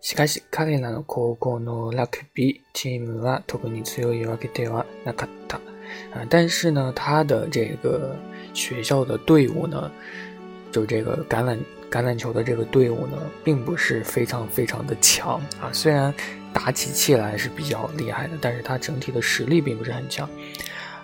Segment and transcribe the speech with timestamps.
[0.00, 5.60] しかし彼らの高校のラグビーチームは特に強いわけではなかった。
[6.28, 8.14] 但是呢，他的这个
[8.54, 9.90] 学校的队伍呢，
[10.70, 11.58] 就这个橄榄
[11.90, 15.68] 橄榄球的这个队伍呢，并不是非常非常的强啊。
[15.72, 16.14] 虽然
[16.54, 20.28] 打起气来是比较厉害的，但是它整体的实力并不是很强。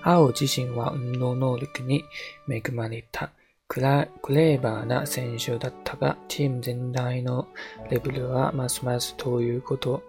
[0.04, 1.18] あ、我记性悪い。
[1.18, 2.04] No, no, 陸に
[2.48, 3.30] 恵まれた。
[3.68, 7.46] クライクレバーな選手だったが、チーム全体の
[7.90, 10.02] レベルはますますということ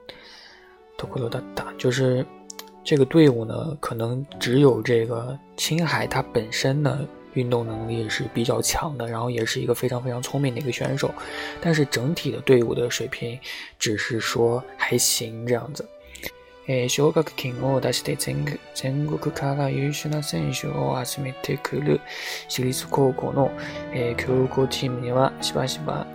[0.95, 1.66] ところだった。
[1.77, 2.26] 就是
[2.84, 11.12] 这个队伍呢，可能只有这个青海他本身的运动能力是比较强的，然后也是一个非常非常聪明的一个选手，
[11.60, 13.38] 但是整体的队伍的水平
[13.80, 15.84] 只是说还行这样子。
[16.67, 22.02] えー、奨学金を出して全国から優秀な選手を集めてくる
[22.49, 23.52] 私立高校の、
[23.93, 26.05] えー、強豪チームにはしばしば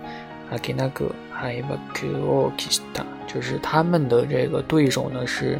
[0.51, 3.05] あけなく敗北を喫した。
[3.25, 5.59] 就是他们的这个对手呢是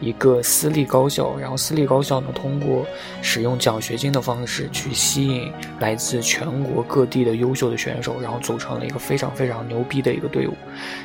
[0.00, 2.86] 一个私立高校，然后私立高校呢，通过
[3.20, 10.54] 使用奖学金的方式去吸引来自全国各地的优秀的选手，然后组成了一个非常非常牛逼的一个队伍，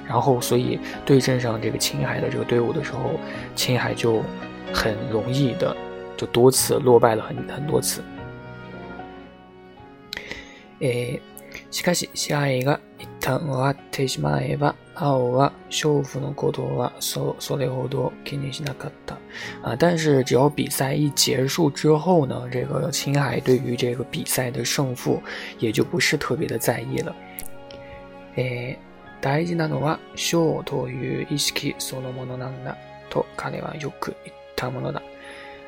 [0.07, 3.15] 然后所以对阵上这个青海的这个队伍的时候，
[3.55, 4.23] 青海就
[4.71, 5.75] 很容易的
[6.15, 8.01] 就多次落败了很很多次。
[10.79, 11.19] 诶，
[11.83, 12.79] 开始下一个。
[13.23, 19.17] 旦終わってしまえば、青は勝負のことはそそれほど気にしなかった。
[19.61, 25.21] 啊，但是只要比赛一结束之后呢，这个海对于这个比赛的胜负
[25.57, 27.15] 也就不是特别的在意了。
[28.35, 28.75] え
[29.21, 32.75] 大事なのは勝という意識そのものなんだ
[33.09, 35.01] と彼はよく言ったものだ。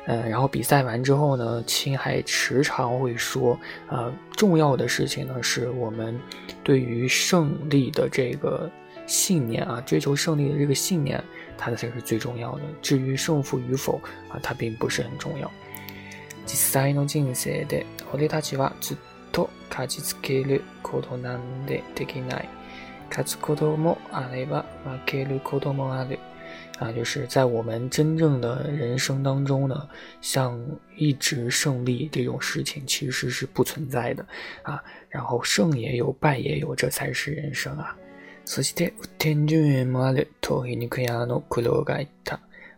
[0.06, 6.18] 嗯，然后比赛完之后呢，亲还时常会说，呃，重要的事情呢，是我们
[6.62, 8.70] 对于胜利的这个
[9.06, 11.22] 信念啊，追求胜利的这个信念，
[11.58, 12.60] 它才是最重要的。
[12.80, 15.50] 至于胜负与否啊，它并不是很重要。
[26.78, 29.86] 啊，就是在我们真正的人生当中呢，
[30.20, 30.60] 像
[30.96, 34.24] 一直胜利这种事情其实是不存在的
[34.62, 34.82] 啊。
[35.08, 37.96] 然后胜也有，败也有，这才是人生啊。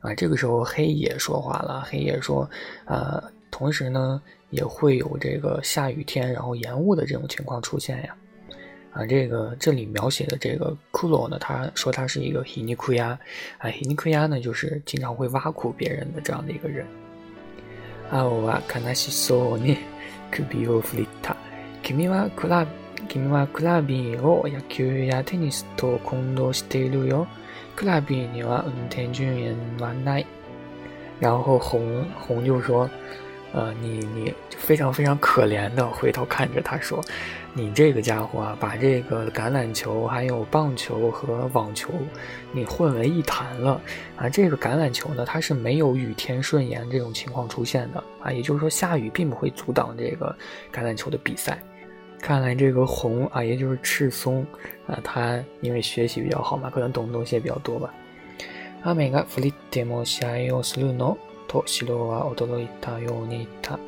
[0.01, 2.49] 啊，这个时候黑夜说话了，黑夜说，
[2.87, 8.15] 呃，同时呢也会有这个下雨天，然后延误的这种情况出现呀。
[8.99, 13.11] 啊，这个这里描写的这个骷髅呢，他说他是一个黑尼库亚，
[13.59, 16.85] 啊，黑尼库亚呢就是经常会挖苦别人的这样的一个人。
[18.11, 18.17] 青
[18.47, 19.77] は悲しそうに
[20.33, 21.37] 首を振り、た
[21.83, 22.71] 君はクラブ
[23.07, 27.27] 君はクラブを野球やテニスと混同しているよ。
[27.77, 30.25] クラブには運転中言わない。
[31.21, 32.91] 然后红红就说。
[33.53, 37.03] 呃，你你非常非常可怜的回头看着他说
[37.55, 41.89] ：“你这个家伙啊，把这个橄榄球、还有棒球和网球，
[42.53, 43.81] 你混为一谈了
[44.17, 44.29] 啊！
[44.29, 50.35] 这个橄榄球呢，它是没有雨天顺延这种情况出现的啊，也就是说下雨并不会阻挡这个
[50.71, 51.59] 橄榄球的比赛。
[52.21, 54.45] 看来这个红啊，也就是赤松
[54.87, 57.89] 啊，他因为学习比较好嘛，可能懂的东西也比较多吧。”
[61.67, 63.79] 西罗瓦奥多罗达尤内塔，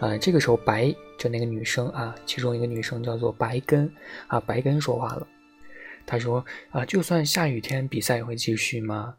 [0.00, 3.90] 啊，这个时候白就那个女生啊，其中一个女生叫做白根，
[4.26, 5.26] 啊，白根说话了，
[6.04, 9.14] 她说啊，就算下雨天比赛会继续吗？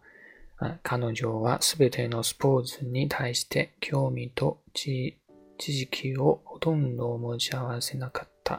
[0.58, 5.16] 啊，カノ就ョワスピーティノスポーツにたいして興味と知
[5.58, 8.56] 知識をほとんど交わせなかっ他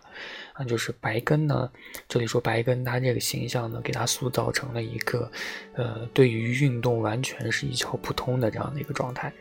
[0.53, 1.71] 啊，就是白根呢。
[2.09, 5.31] 这里说白根，他这个形象呢，给他塑造成了一个，
[5.72, 9.32] 呃，对于运动完全是一窍不通的这样的一个状态。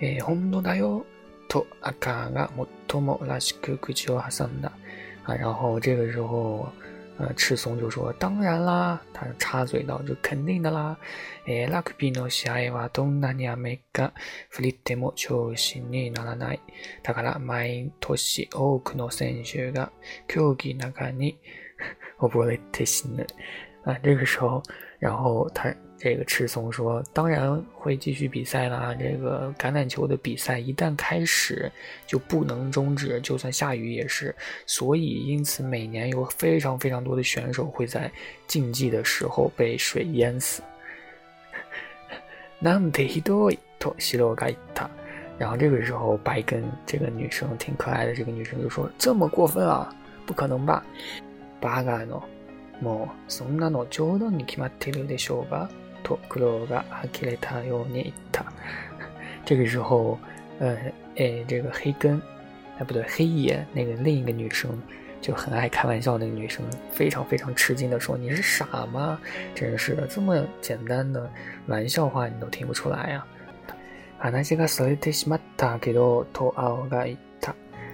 [0.00, 1.02] 诶，ほんのだよ。
[1.48, 4.70] とあかがもともらしく口を挟んだ。
[5.24, 6.68] 啊，然后这个时候。
[7.16, 10.96] 呃，赤松就说：“当然啦！”他插嘴道：“就肯定的啦。”
[11.46, 14.10] 哎，ラクビのシャイワドナニアメガ
[14.50, 16.58] フリデモ調子にならない。
[17.04, 19.92] だから毎年多くの選手が
[20.26, 21.38] 競技中に
[22.18, 23.24] 溺れて死ぬ。
[23.84, 24.60] 啊，这个时候，
[24.98, 25.72] 然后他。
[26.04, 31.66] 这个赤松说：“当然会继续比赛啦，这个橄榄球的比赛一旦开始，
[32.06, 34.34] 就不能终止，就算下雨也是。
[34.66, 38.12] 所以，因此每年有非常非常多的选手会在
[38.46, 40.62] 竞技的时候被水淹死。”
[42.60, 42.78] 然
[45.50, 49.88] 后这个时候，白跟这个女生挺可爱的，这个女生就说：“这么过分啊，
[50.26, 50.84] 不可能吧？”
[51.62, 53.58] 然后这个时候，白跟这个女生
[54.46, 55.68] 挺可爱的，这个女生就说：“吧？”
[59.46, 60.18] 这个时候，
[60.58, 60.74] 呃，
[61.16, 62.20] 哎，这个黑根，
[62.78, 64.70] 哎，不对，黑野那个另一个女生
[65.20, 69.18] 就很爱开玩笑，那个女生非常非常吃惊的说：“你是傻吗？
[69.54, 71.30] 真是的，这么简单的
[71.66, 73.24] 玩笑话你都听不出来呀！”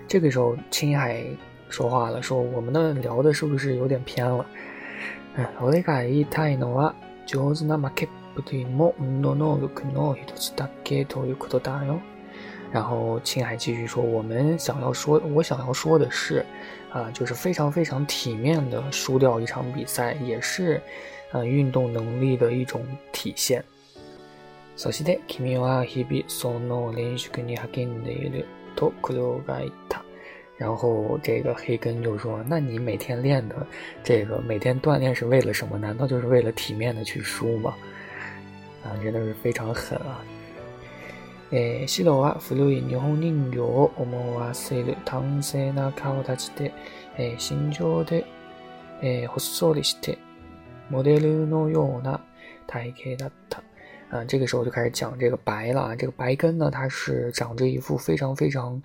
[0.06, 1.24] 这个时候青海
[1.68, 4.44] 说话了，说：“我们那聊的是不是有点偏了？”
[5.36, 6.92] 哎，我得改一态呢哇！
[7.30, 8.04] 橘子那么开
[8.34, 11.98] 不对，木诺诺又可诺，一头是大盖头，又可多大哟。
[12.72, 16.44] 然后青海继续说：“我们想要说，我想要说的是，
[16.92, 20.80] 啊，就是非常非常体面的输掉一场比赛，也是，
[21.32, 23.64] 呃，运动能力的一种体现。”
[30.60, 33.66] 然后这个黑根就说：“那你每天练的，
[34.04, 35.78] 这个每天锻炼是为了什么？
[35.78, 37.74] 难道就是为了体面的去输吗？”
[38.84, 40.20] 啊，真的是非常狠啊！
[41.50, 46.70] 诶，シドワフリューに紅林有、オモワシル、タンセナカオタチで、
[47.16, 48.24] え、心情で、
[49.02, 50.18] え、欲そうにして、
[50.90, 52.20] モデルのような
[52.66, 53.60] 体型だった。
[54.14, 55.96] 啊，这个时候就开始讲这个白了。
[55.96, 58.78] 这个白根呢，它是长着一副非常非常，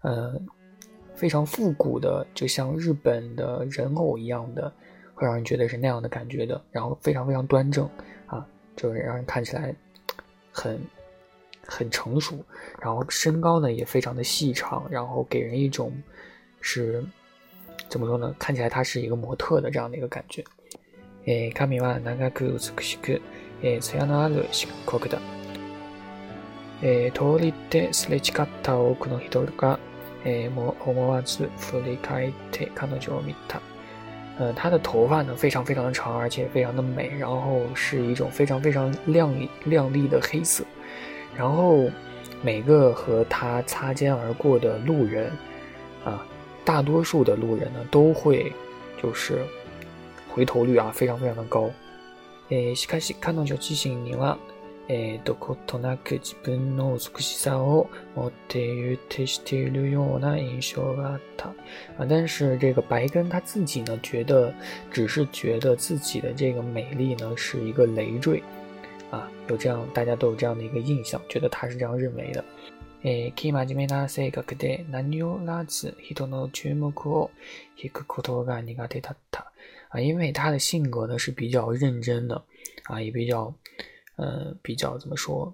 [0.00, 0.32] 呃。
[1.22, 4.62] 非常复古的，就像日本的人偶一样的，
[5.14, 6.60] 会让人觉得是那样的感觉的。
[6.72, 7.88] 然后非常非常端正，
[8.26, 9.72] 啊，就是让人看起来
[10.50, 10.76] 很
[11.64, 12.34] 很成熟。
[12.80, 15.92] 然后身高呢也非常的细长，然后给人一种
[16.60, 17.04] 是
[17.88, 18.34] 怎么说呢？
[18.36, 20.42] 看起来他是一个模特的这样的一个感觉。
[21.26, 22.96] 诶，カは南カクウスクシ
[24.04, 24.66] のアドゥシ
[25.08, 25.18] だ。
[26.82, 29.78] え、通りでスレチカッ多くの人が。
[30.24, 33.60] 诶，魔欧魔王子弗利凯特看到就吉米他，
[34.38, 40.62] 呃，他的头发呢非常非常的长，而且非常的美，然后是一种非常非常亮丽亮丽的黑色，
[41.36, 41.88] 然后
[42.40, 45.28] 每个和他擦肩而过的路人
[46.04, 46.24] 啊，
[46.64, 48.52] 大多数的路人呢都会
[49.02, 49.38] 就是
[50.32, 51.68] 回头率啊非常非常的高，
[52.50, 54.38] 诶，看看到就提醒你了。
[54.88, 57.86] 诶，无处不拿去，自己的美しさを、
[58.16, 61.46] をって言ってしているような印象があった。
[61.96, 64.52] 啊，但是这个白根他自己呢，觉得
[64.90, 68.42] 只是觉得自己的这个美丽呢是一个累赘。
[69.10, 72.44] 啊，有这样，大家都有这样的一个印象，觉得他是这样认为的。
[73.04, 77.30] え、気まじめな性格で、何をらず人の注目を
[77.80, 79.44] 引くことが苦手だった。
[79.90, 82.42] 啊，因为他的性格呢是比较认真的，
[82.84, 83.52] 啊，也比较。
[84.16, 85.52] 呃，比较怎么说，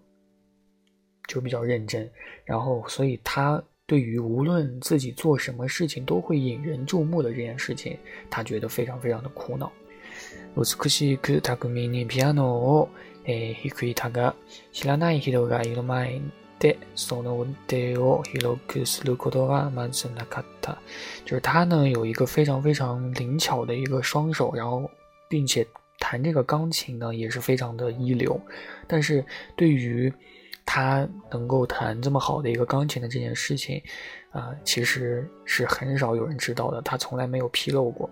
[1.26, 2.08] 就比较认真，
[2.44, 7.96] 然后，所以他对于无论自己做什么事情都会引人注目的这件事情，
[8.28, 9.70] 他觉得非常非常的苦恼。
[10.56, 10.70] 就是
[21.44, 24.90] 他呢有一个非常非常灵巧的一个双手，然后，
[25.28, 25.64] 并且。
[25.98, 28.38] 弹这个钢琴呢也是非常的一流，
[28.86, 29.24] 但是
[29.56, 30.12] 对于
[30.64, 33.80] 他能够弹这么好的一个钢琴的这件事情，
[34.30, 36.80] 啊，其实是很少有人知道的。
[36.82, 38.08] 他从来没有披露过。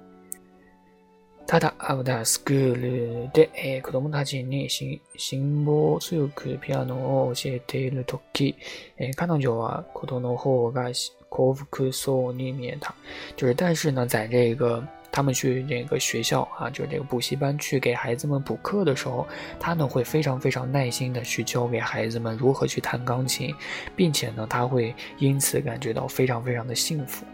[1.48, 4.98] 他的阿布达斯古勒的哎，孩子们内心心新
[5.40, 8.52] 新波 piano を教えているとき、
[8.98, 10.92] え彼女は子供の方が
[11.28, 12.88] 幸福そうに見た。
[13.36, 14.82] 就是但是呢，在这个。
[15.16, 19.26] 他们去那个学校啊，就是这个补习班，去给孩子们补课的时候，
[19.58, 23.50] 他呢会非常非常耐心的去教给孩子们如何去弹钢琴，
[23.96, 27.24] 并且呢，他会因此感觉到非常非常的幸福。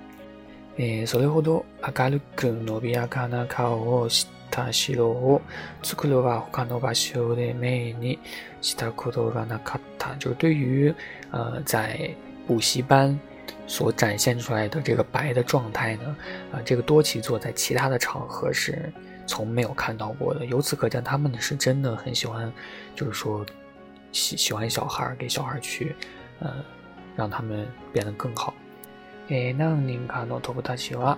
[0.76, 5.40] 诶，ソレほどアガルグノビアカナカをしたしろを
[5.82, 8.16] 作れば他の場所で目に
[8.60, 10.16] したことがなかった。
[10.20, 10.94] 就对于
[11.32, 11.98] 呃、在
[12.46, 13.18] 补习班。
[13.72, 16.14] 所展现出来的这个白的状态呢，
[16.52, 18.92] 啊，这个多奇座在其他的场合是
[19.26, 20.44] 从没有看到过的。
[20.44, 22.52] 由此可见，他们是真的很喜欢，
[22.94, 23.42] 就是说，
[24.12, 25.96] 喜喜欢小孩儿，给小孩儿去，
[26.38, 26.56] 呃，
[27.16, 28.52] 让他们变得更好。
[29.30, 31.16] え、何人かのトップたちは、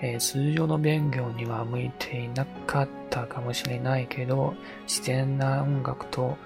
[0.00, 4.54] え、通常の勉強には向いていなかったかもしれないけど、
[4.86, 6.36] 自然な音楽と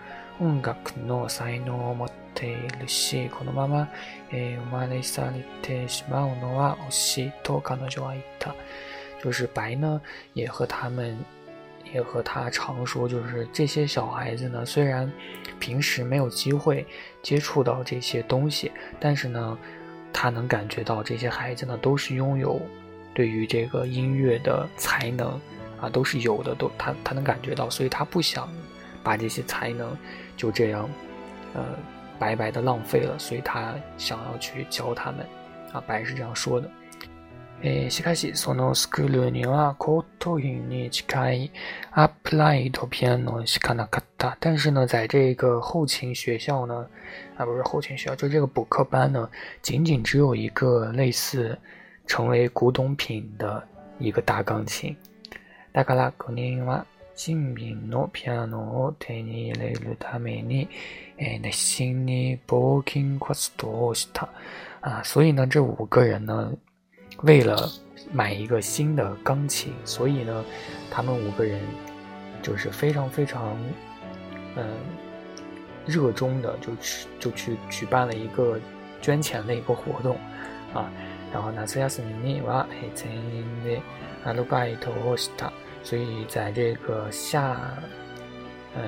[0.40, 3.88] 音楽の才能を持っているし、このまま
[4.62, 8.54] おまねれてしまうのは惜しいと彼女は言った。
[9.22, 10.00] 就是白呢，
[10.32, 11.16] 也和他们，
[11.92, 15.10] 也和他常说，就是这些小孩子呢，虽然
[15.58, 16.86] 平时没有机会
[17.22, 19.58] 接触到这些东西，但是呢，
[20.12, 22.60] 他能感觉到这些孩子呢，都是拥有
[23.14, 25.38] 对于这个音乐的才能
[25.78, 28.48] 啊，都是有的，都他他能感觉到，所以他不想
[29.02, 29.94] 把这些才能
[30.34, 30.88] 就这样，
[31.52, 31.76] 呃。
[32.20, 35.24] 白白的浪费了，所以他想要去教他们，
[35.72, 36.70] 啊，白是这样说的。
[37.62, 41.50] 哎，西川西ソノスクルニワコトにに近い
[41.92, 44.36] アップライトピアノを視察した。
[44.38, 46.86] 但是呢，在这个后勤学校呢，
[47.36, 49.28] 啊，不是后勤学校，就这个补课班呢，
[49.62, 51.56] 仅仅只有一个类似
[52.06, 53.62] 成为古董品的
[53.98, 54.94] 一个大钢琴。
[55.72, 56.82] 大倉ラグニワ
[57.14, 60.68] 新品のピアノを手に入れるために。
[61.20, 64.28] 诶，那 d s b o k i n g o s t o s t a
[64.80, 66.50] 啊，所以呢，这五个人呢，
[67.24, 67.68] 为了
[68.10, 70.42] 买一个新的钢琴，所以呢，
[70.90, 71.60] 他们五个人
[72.42, 73.54] 就是非常非常，
[74.56, 74.66] 嗯，
[75.86, 78.58] 热衷的，就去就去举办了一个
[79.02, 80.16] 捐钱的一个活动，
[80.72, 80.90] 啊，
[81.30, 83.82] 然后 n a a s i n i v a h e z e n e
[84.24, 87.60] a l u a i t o s t a 所以在这个夏。
[88.74, 88.82] 呃，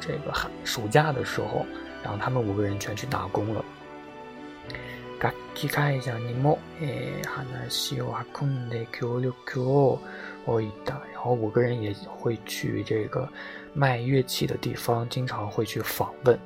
[0.00, 1.64] 这个寒暑假的时候，
[2.02, 3.64] 然后他们五个人全去打工了。
[5.18, 9.98] 嘎，去看一下尼木诶，海南西瓦空的 Q 六 Q
[10.44, 13.28] 哦伊然后五个人也会去这个
[13.72, 16.38] 卖乐器的地方，经常会去访问。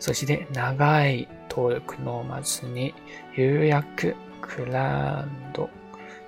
[0.00, 2.24] そして長いトルクノ
[2.72, 2.94] に
[3.36, 5.68] ようやくグランド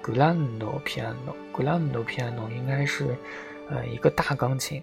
[0.02, 3.06] グランドピアノグランドピアノ应该是
[3.70, 4.82] 呃一个大钢琴。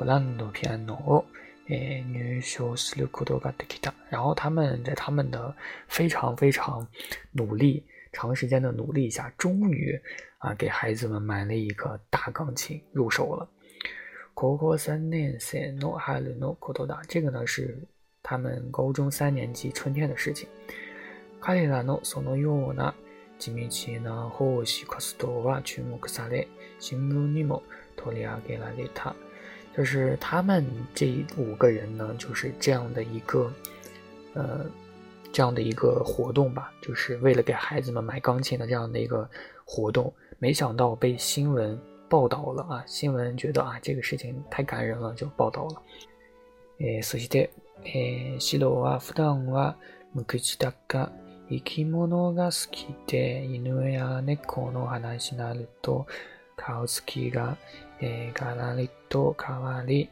[0.00, 1.22] 波兰的 piano，
[1.68, 3.92] 哎，女学生苦读的吉他。
[4.08, 5.54] 然后他们在他们的
[5.88, 6.88] 非常非常
[7.32, 10.00] 努力、长时间的努力下，终于
[10.38, 13.46] 啊，给孩子们买了一个大钢琴，入手了。
[14.32, 17.78] 高中三年级的哈雷诺苦读的，这个呢是
[18.22, 20.48] 他们高中三年级春天的事情。
[21.40, 22.94] 哈雷拉诺所能用的
[23.36, 26.46] 吉米奇纳火势扩散，哇，注目され、
[26.78, 27.60] 新聞にも
[27.98, 29.14] 取り上げられた。
[29.76, 33.52] 就是他们这五个人呢，就是这样的一个，
[34.34, 34.66] 呃，
[35.32, 39.28] 这样的一个活动吧，就是为了给孩子们买钢琴的这样的一个
[39.64, 42.82] 活动，没想到被新闻报道了啊！
[42.86, 45.82] 新闻觉得啊，这个事情太感人了，就报道了。
[46.80, 47.50] えそして
[47.84, 49.74] え、子供は普段は
[50.14, 51.10] 無口だが
[51.50, 56.06] 生き物が好きで犬や猫の話になると
[56.56, 57.58] 顔つきが
[58.00, 60.08] え、かなり多卡愛い。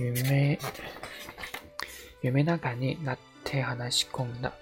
[0.00, 0.58] ゆめ、
[2.20, 4.52] ゆめな感じなて話しこんだ。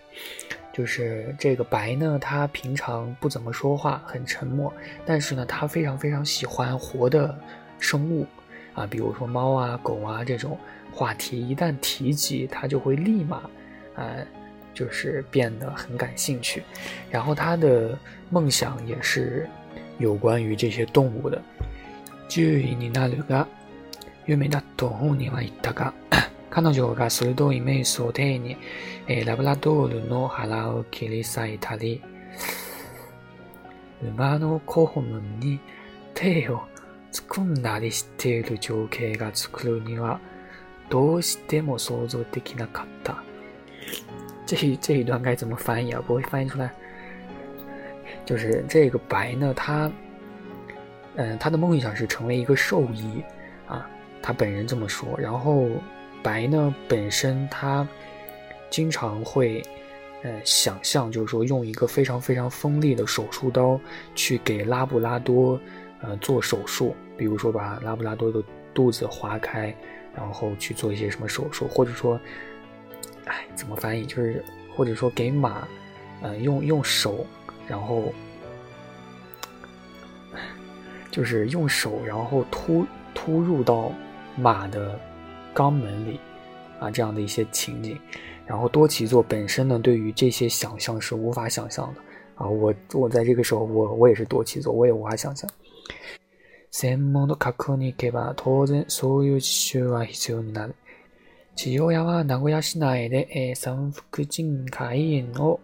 [0.74, 4.70] 就是这个白呢，他平常不怎么说话，很沉默，
[5.06, 7.34] 但是呢，他非常非常喜欢活的
[7.80, 8.26] 生物
[8.74, 10.58] 啊，比如说猫啊、狗啊这种
[10.92, 13.48] 话题，一旦提及，他就会立马
[13.94, 14.22] 呃，
[14.74, 16.62] 就是变得很感兴趣。
[17.10, 17.98] 然后他的
[18.28, 19.48] 梦想也是
[19.96, 21.40] 有关于这些动物的。
[22.28, 23.46] 10位になるが、
[24.26, 25.92] 夢だと本人は言ったが、
[26.50, 28.56] 彼女が鋭いメスを手に、
[29.08, 32.02] えー、ラブラドールの腹を切り裂いたり、
[34.02, 35.00] 馬のホ部
[35.40, 35.58] に
[36.14, 36.62] 手を
[37.12, 40.18] 突っ込んだりしている情景が作るには、
[40.90, 43.22] どうしても想像できなかった。
[44.46, 46.00] 这一这一段该怎么翻译啊？
[46.06, 46.70] 不会翻译出来。
[48.24, 49.90] 就是这个白呢，他
[51.16, 53.22] 嗯，他的梦想是成为一个兽医，
[53.66, 53.88] 啊，
[54.22, 55.18] 他本人这么说。
[55.18, 55.66] 然后，
[56.22, 57.86] 白呢本身他
[58.70, 59.62] 经常会，
[60.22, 63.80] 呃，想象就是说用一个非常非常锋利的手术刀
[64.14, 65.58] 去给拉布拉多，
[66.02, 68.42] 呃，做手术，比如说把拉布拉多的
[68.74, 69.74] 肚子划开，
[70.14, 72.20] 然后去做一些什么手术，或者说，
[73.24, 74.04] 哎，怎么翻译？
[74.04, 74.44] 就是
[74.76, 75.66] 或者说给马，
[76.20, 77.26] 呃，用用手，
[77.66, 78.12] 然后。
[81.16, 83.90] 就是用手，然后突突入到
[84.36, 85.00] 马的
[85.54, 86.20] 肛门里
[86.78, 87.98] 啊，这样的一些情景。
[88.44, 92.00] 然后多起座本身呢，对于这些想象是无法想象的
[92.34, 92.46] 啊！
[92.46, 95.48] 我我在这个时候，我我也是多起座，我也无法想象。
[96.70, 100.74] 先もの格好にいけば当然そういう実習は必要になる。
[101.56, 105.58] 父親は名古屋市内で三福人会員の。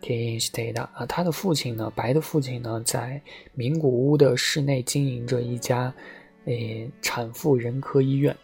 [0.00, 1.90] 天野喜田啊，他的父亲呢？
[1.94, 3.20] 白的父亲呢，在
[3.54, 5.92] 名古屋的市内经营着一家，
[6.44, 8.34] 诶，产妇人科医院。